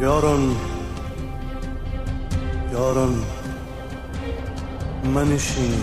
[0.00, 0.56] یاران
[2.72, 3.24] یاران
[5.14, 5.74] منشین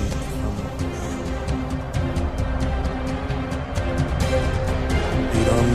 [5.34, 5.70] ایران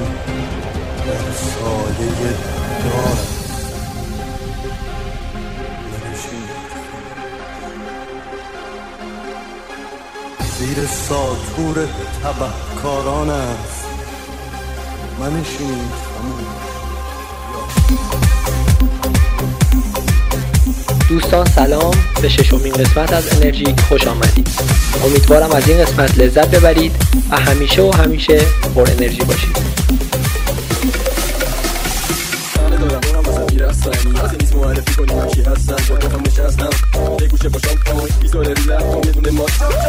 [1.07, 2.36] در سایه
[2.85, 3.18] دار.
[10.59, 11.86] زیر ساتور
[12.22, 13.86] تبهکاران است.
[15.21, 15.89] منشین
[21.08, 21.94] دوستان سلام.
[22.22, 24.49] به ششمین قسمت از انرژی خوش آمدید.
[25.04, 26.93] امیدوارم از این قسمت لذت ببرید
[27.30, 28.40] و همیشه و همیشه
[28.75, 29.79] پر انرژی باشید.
[34.55, 35.97] معرفی کنیم کی هستم با
[39.38, 39.88] باشم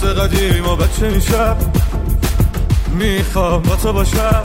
[0.00, 1.56] دوست قدیم و بچه میشم.
[2.90, 4.42] می‌خوام با تو باشم.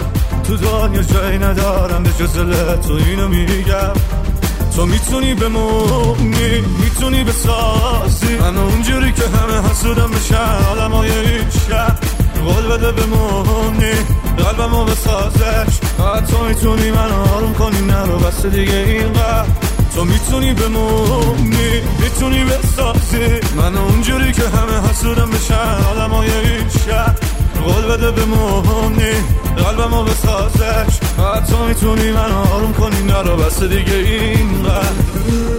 [0.48, 2.34] تو دنیا جایی ندارم به جز
[2.88, 3.94] تو اینو میگم.
[4.76, 8.38] تو می‌تونی به مومی می‌تونی به بسازی.
[8.40, 11.98] من اونجوری که همه حسودم بشن عالم های این شب
[12.46, 13.92] قول بده به مومی
[14.38, 14.96] قلبم قلبمو به
[15.98, 19.46] فقط تو می‌تونی من آروم کنی نرو بس دیگه اینقدر
[19.96, 26.30] تو می‌تونی به مومی می‌تونی به سازی من اونجوری که همه حسودم بشن آدم های
[26.32, 27.16] این شهر
[27.66, 29.14] قول بده بمونی
[29.58, 31.00] قلبم رو بسازش.
[31.36, 35.55] حتی می‌تونی من آروم کنی نرو بس دیگه این قلب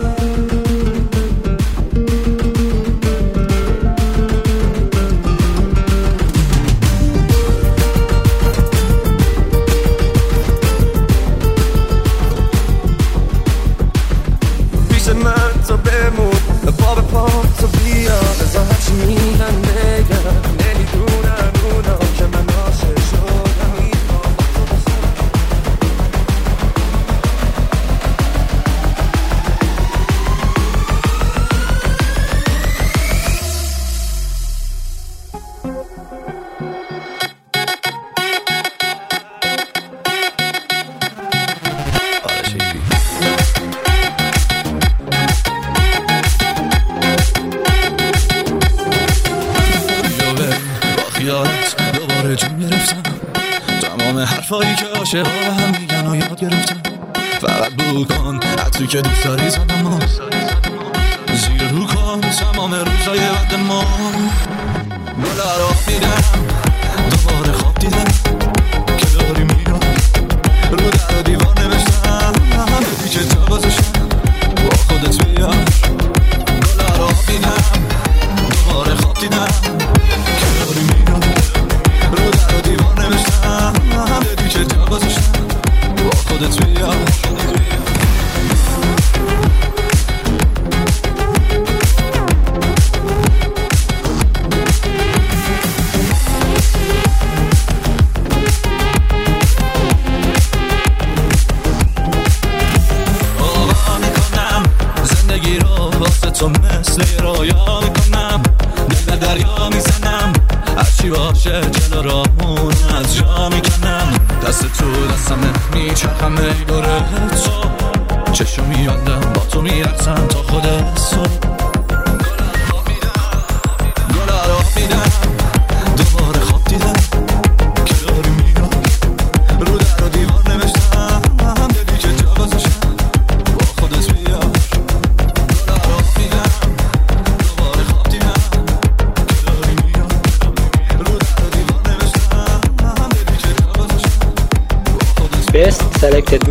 [15.77, 16.26] sabemos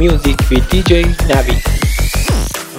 [0.05, 0.91] Selected Music with DJ
[1.31, 1.63] نوید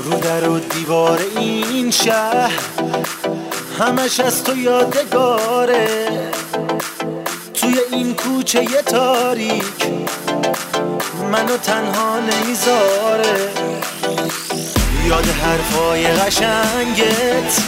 [0.04, 2.52] رو در و دیوار این شهر
[3.78, 6.08] همش از تو یادگاره.
[7.54, 9.86] توی این کوچه تاریک
[11.32, 13.50] منو تنها نمی‌ذاره.
[15.06, 17.60] یاد حرفای قشنگت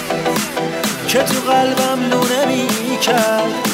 [1.09, 3.69] که تو قلبم لونه می‌کرد.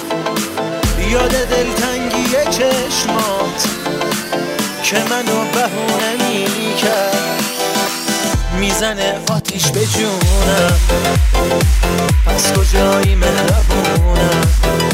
[1.10, 3.43] یاد دلتنگی چشمات
[4.84, 6.12] که منو بهونه
[6.58, 7.44] می‌کرد.
[8.60, 10.78] می‌زنه آتیش به جونم.
[12.26, 14.93] پس کجایی مهربونم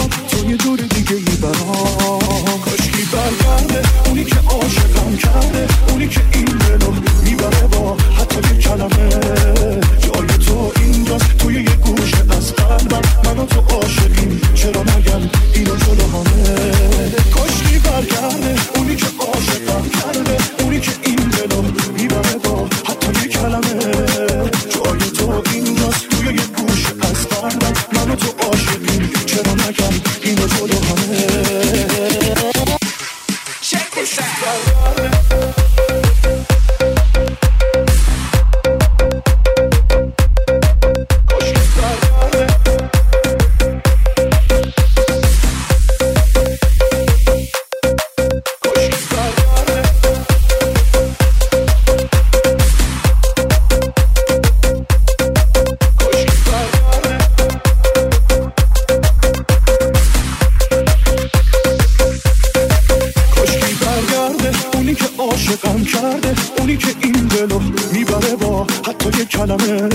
[68.01, 69.89] می‌بره با حتی یه کلمه.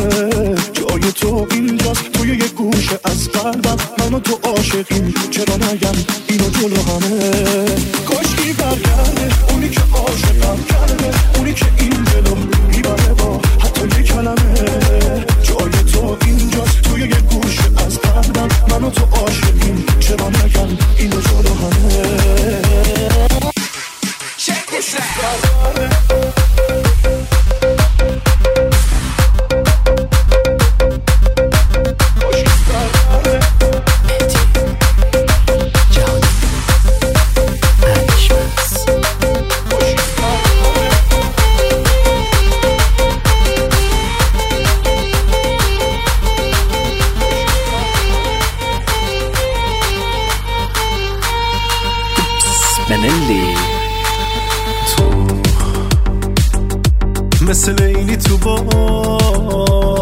[0.73, 3.77] جای تو اینجاست توی یه گوشه از قلبم.
[3.99, 5.95] منو تو عاشقیم چرا نگم؟
[6.29, 7.65] اینو جلو همه.
[8.09, 12.35] کاشکی برگرده اونی که عاشقم کرده اونی که این دلو
[12.71, 14.55] می‌بره با حتی یه کلمه.
[15.43, 18.49] جای تو اینجاست توی یه گوشه از قلبم.
[18.71, 22.17] منو تو عاشقیم چرا نگم؟ اینو جلو همه.
[25.77, 25.96] بنلی
[57.49, 59.96] مثل لیلی تو بارون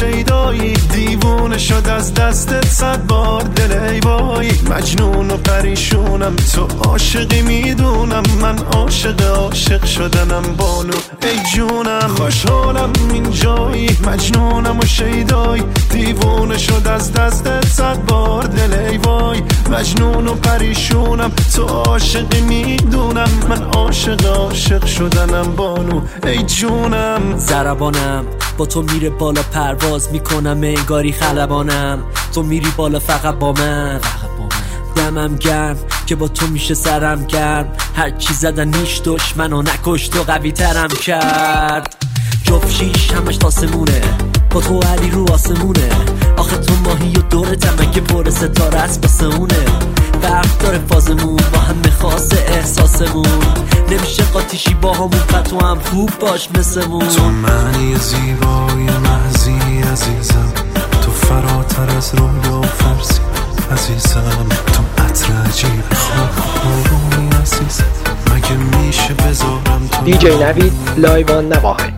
[0.00, 4.50] شیدایی دیوونه شد از دستت صد بار دل ای وای.
[4.70, 8.22] مجنون و پریشونم تو عاشقی می‌دونم.
[8.42, 12.08] من عاشق عاشق شدنم بانو ای جونم.
[12.16, 19.42] خوشحالم اینجایی مجنونم و شیدایی دیوونه شد از دستت صد بار دل ای وای.
[19.70, 23.28] مجنون و پریشونم تو عاشقی می‌دونم.
[23.48, 27.20] من عاشق عاشق شدنم بانو ای جونم.
[27.36, 28.24] زربانم.
[28.56, 32.04] با تو میره بالا پرواز می‌کنم انگاری خلبانم.
[32.34, 34.00] تو میری بالا فقط با من.
[34.96, 37.72] دمم گرم که با تو میشه سرم گرم.
[37.96, 41.96] هر چی زدن نیش دشمنو نکشت و قوی ترم کرد.
[42.44, 44.00] جفت شیش همش تاسمونه
[44.50, 45.88] با تو علی رو آسمونه.
[46.36, 49.64] آخه تو ماهی و دورتم که پر ستاره است باسه اونه؟
[50.22, 53.26] فرق داره فازمون با هم خاص احساسمون.
[53.90, 55.10] نمیشه قاتیشی با همون
[55.44, 59.58] تو هم خوب باش مثلمون تو معنی زیبای محضی
[59.92, 60.52] عزیزم
[61.02, 63.20] تو فراتر از رویا و فرسی
[63.72, 67.84] عزیزم تو عطر عجیب خوابونی عزیزم.
[68.34, 71.92] مگه میشه بذارم تو دیجی نوید لایوان نواهی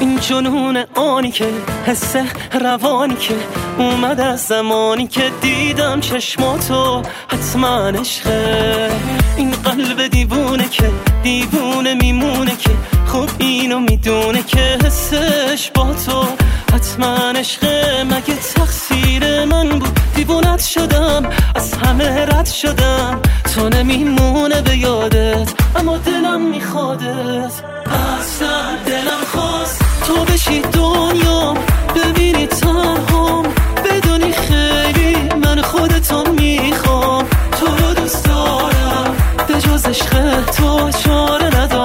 [0.00, 1.48] این جنون آنی که
[1.86, 2.16] حس
[2.60, 3.34] روانی که
[3.78, 8.90] اومد از زمانی که دیدم چشماتو حتما عشقه
[9.36, 10.90] این قلب دیوونه که
[11.22, 12.70] دیوونه میمونه که
[13.06, 16.24] خب اینو می‌دونه که حسش با تو.
[16.72, 23.20] حتما عشقه مگه تقصیر من بود؟ دیوونت شدم از همه رد شدم.
[23.54, 25.61] تو نمیمونه به یادت.
[25.76, 27.52] اما دلم میخوادت
[27.86, 31.54] اصلا دلم خواست تو بشی دنیا
[31.96, 33.46] ببینی تنهام.
[33.84, 37.24] بدونی خیلی من خودتو می‌خوام.
[37.60, 39.16] تو رو دوست دارم
[39.48, 41.81] به جز عشق تو چاره ندارم.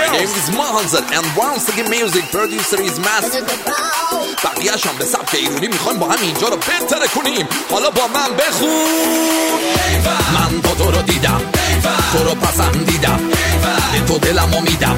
[0.00, 3.42] My name is مهانزر and once again music producer is master
[4.44, 7.48] بقیه هم به سبک ایرونی می‌خوایم با هم اینجا رو بهتره کنیم.
[7.70, 8.68] حالا با من بخون.
[10.34, 11.40] من با تو رو دیدم.
[12.12, 13.20] تو رو پسندیدم.
[13.92, 14.96] به تو دلم امیدم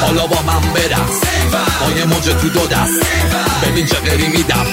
[0.00, 1.22] حالا با من برست
[1.80, 3.06] با یه موجه تو دو دست.
[3.62, 4.66] ببین چه قری میدم.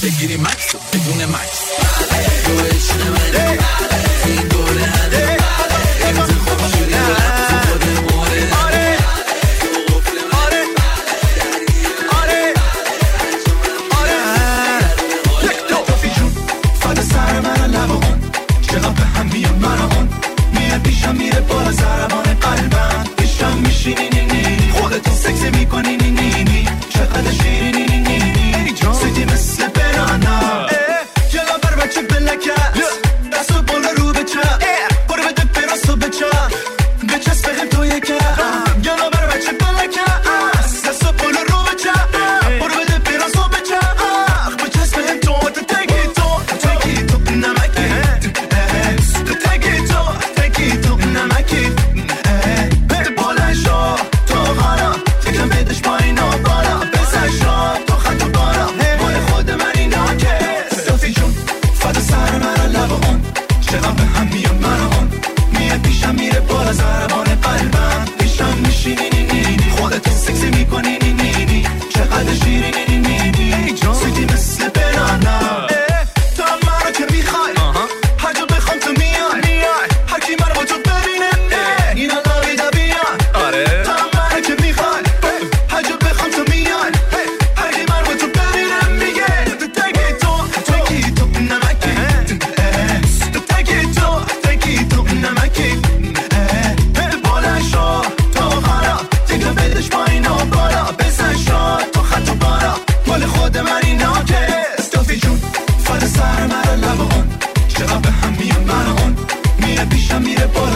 [0.00, 1.89] seguir e mais, segundo é mais.
[51.20, 51.69] dynamite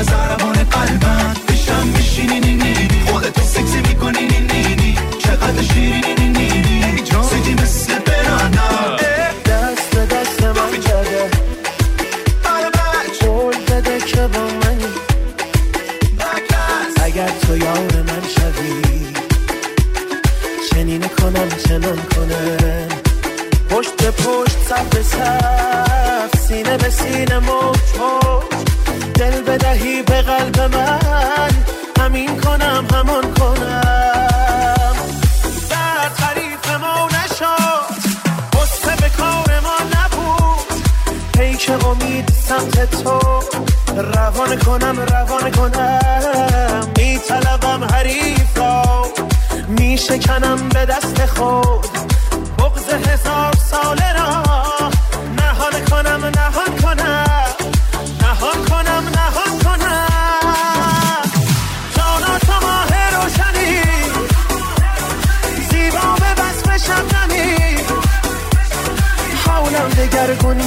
[0.06, 0.53] cause I don't want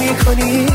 [0.08, 0.67] می‌کنی؟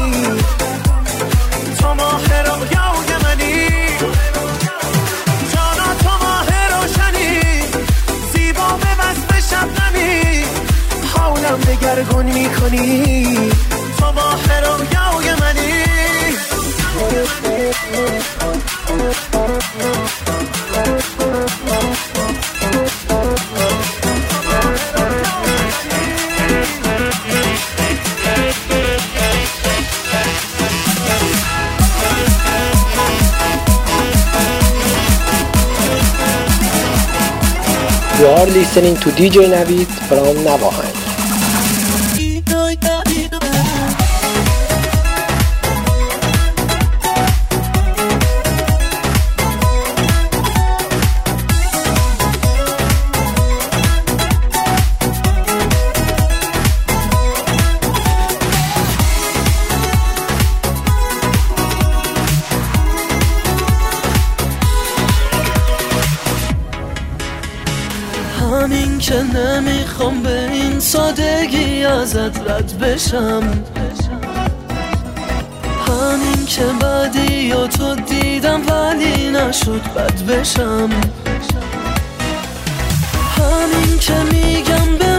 [38.76, 41.03] listening to DJ Navid from Navajo.
[69.36, 73.44] نمی‌خوام به این سادگی ازت رد بشم.
[75.88, 80.90] همین که بعدی یا تو دیدم ولی نشد بد بشم.
[83.38, 85.13] همین که میگم به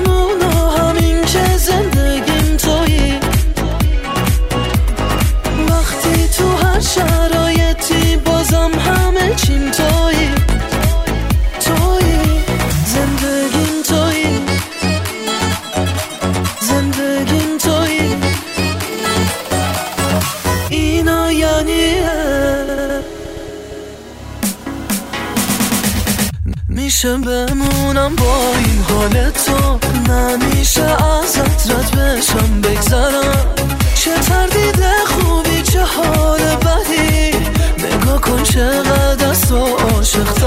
[27.05, 29.79] همیشه بمونم با این حال تو.
[30.13, 33.55] نمیشه ازت رد بشم بگذرم.
[33.95, 37.37] چه تردید خوبی چه حال بدی.
[37.79, 40.39] نگاه کن چقدر از تو عاشق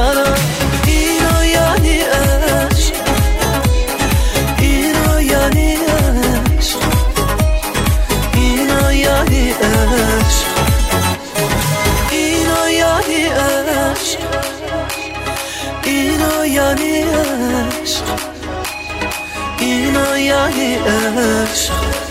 [20.57, 22.06] 你的手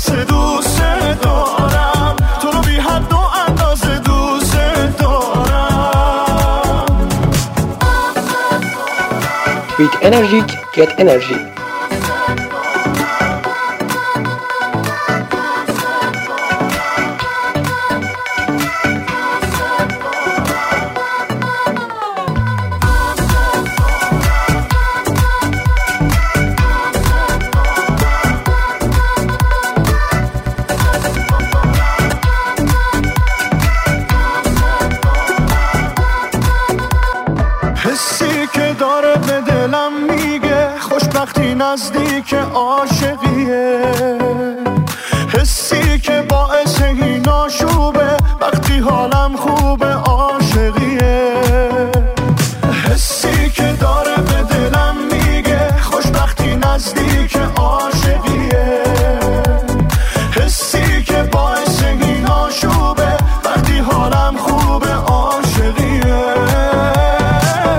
[0.00, 0.80] اندازه دوست
[1.22, 2.16] دارم.
[2.42, 3.16] تو رو بی حد و
[3.48, 4.56] اندازه دوست
[4.98, 6.86] دارم.
[9.78, 10.40] With energy,
[10.74, 11.59] get energy.
[57.30, 58.82] که عاشقیه.
[60.36, 66.24] حسی که باعث این آشوبه وقتی حالم خوبه عاشقیه.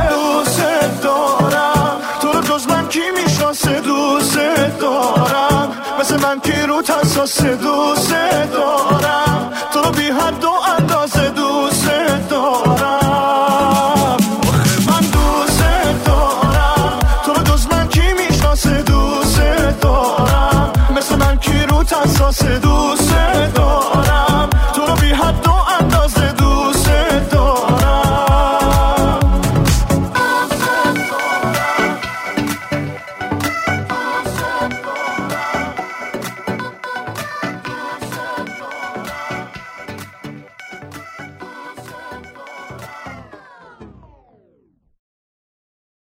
[0.10, 0.62] دوست
[1.04, 1.98] دارم.
[2.22, 4.38] تو رو جز من کی می‌شناسه؟ دوست
[4.80, 5.72] دارم.
[6.00, 8.12] مثل من کی رو تساسه دوست
[8.54, 8.71] دارم.